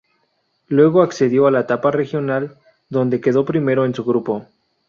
Luego 0.67 1.03
accedió 1.03 1.45
a 1.45 1.51
la 1.51 1.59
Etapa 1.59 1.91
Regional 1.91 2.57
donde 2.89 3.21
quedó 3.21 3.45
primero 3.45 3.85
en 3.85 3.93
su 3.93 4.03
grupo. 4.03 4.47